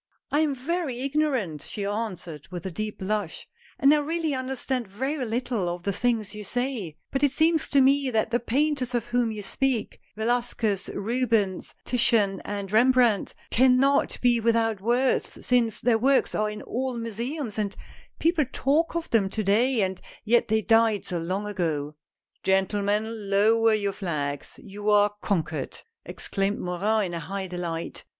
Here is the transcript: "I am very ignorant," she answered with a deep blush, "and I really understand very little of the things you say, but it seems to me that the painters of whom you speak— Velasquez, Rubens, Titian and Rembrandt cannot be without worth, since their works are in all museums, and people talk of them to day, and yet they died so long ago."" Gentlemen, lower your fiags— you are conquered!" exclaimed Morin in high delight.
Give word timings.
"I 0.31 0.39
am 0.39 0.55
very 0.55 0.99
ignorant," 0.99 1.61
she 1.61 1.85
answered 1.85 2.47
with 2.49 2.65
a 2.65 2.71
deep 2.71 2.97
blush, 2.97 3.47
"and 3.77 3.93
I 3.93 3.99
really 3.99 4.33
understand 4.33 4.87
very 4.87 5.23
little 5.23 5.69
of 5.69 5.83
the 5.83 5.93
things 5.93 6.33
you 6.33 6.43
say, 6.43 6.97
but 7.11 7.21
it 7.21 7.31
seems 7.31 7.67
to 7.67 7.81
me 7.81 8.09
that 8.09 8.31
the 8.31 8.39
painters 8.39 8.95
of 8.95 9.05
whom 9.05 9.31
you 9.31 9.43
speak— 9.43 9.99
Velasquez, 10.15 10.89
Rubens, 10.95 11.75
Titian 11.85 12.41
and 12.43 12.71
Rembrandt 12.71 13.35
cannot 13.51 14.19
be 14.21 14.39
without 14.39 14.81
worth, 14.81 15.45
since 15.45 15.79
their 15.79 15.99
works 15.99 16.33
are 16.33 16.49
in 16.49 16.63
all 16.63 16.97
museums, 16.97 17.59
and 17.59 17.75
people 18.17 18.45
talk 18.51 18.95
of 18.95 19.07
them 19.11 19.29
to 19.29 19.43
day, 19.43 19.83
and 19.83 20.01
yet 20.25 20.47
they 20.47 20.63
died 20.63 21.05
so 21.05 21.19
long 21.19 21.45
ago."" 21.45 21.95
Gentlemen, 22.43 23.29
lower 23.29 23.75
your 23.75 23.93
fiags— 23.93 24.59
you 24.63 24.89
are 24.89 25.13
conquered!" 25.21 25.79
exclaimed 26.07 26.57
Morin 26.57 27.13
in 27.13 27.19
high 27.21 27.45
delight. 27.45 28.03